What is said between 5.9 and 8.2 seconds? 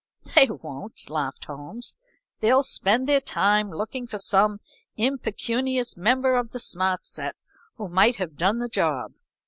member of the smart set who might